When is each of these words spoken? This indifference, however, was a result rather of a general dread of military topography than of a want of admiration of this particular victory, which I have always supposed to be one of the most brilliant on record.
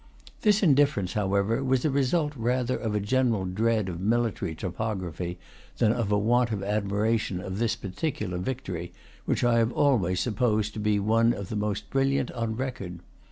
This 0.41 0.63
indifference, 0.63 1.13
however, 1.13 1.63
was 1.63 1.85
a 1.85 1.91
result 1.91 2.33
rather 2.35 2.75
of 2.75 2.95
a 2.95 2.99
general 2.99 3.45
dread 3.45 3.87
of 3.87 3.99
military 4.01 4.55
topography 4.55 5.37
than 5.77 5.91
of 5.91 6.11
a 6.11 6.17
want 6.17 6.49
of 6.51 6.63
admiration 6.63 7.39
of 7.39 7.59
this 7.59 7.75
particular 7.75 8.39
victory, 8.39 8.93
which 9.25 9.43
I 9.43 9.59
have 9.59 9.71
always 9.71 10.19
supposed 10.19 10.73
to 10.73 10.79
be 10.79 10.99
one 10.99 11.33
of 11.33 11.49
the 11.49 11.55
most 11.55 11.91
brilliant 11.91 12.31
on 12.31 12.55
record. 12.55 12.97